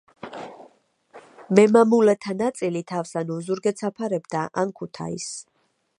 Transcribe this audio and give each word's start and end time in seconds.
მემამულეთა 1.59 2.35
ნაწილი 2.39 2.83
თავს 2.93 3.13
ან 3.23 3.35
ოზურგეთს 3.37 3.89
აფარებდა, 3.91 4.45
ან 4.63 4.73
ქუთაისს. 4.81 5.37